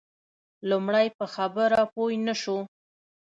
[0.69, 2.57] لومړی په خبره پوی نه شو.